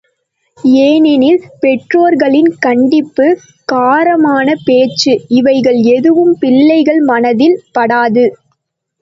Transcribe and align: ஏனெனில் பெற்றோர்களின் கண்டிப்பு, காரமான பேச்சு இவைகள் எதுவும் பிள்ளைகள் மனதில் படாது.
ஏனெனில் 0.83 1.43
பெற்றோர்களின் 1.59 2.49
கண்டிப்பு, 2.57 3.27
காரமான 3.67 4.55
பேச்சு 4.65 5.13
இவைகள் 5.31 5.79
எதுவும் 5.93 6.33
பிள்ளைகள் 6.39 7.01
மனதில் 7.05 7.57
படாது. 7.71 8.25